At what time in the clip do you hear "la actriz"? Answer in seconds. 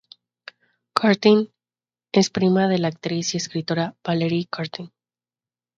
2.79-3.35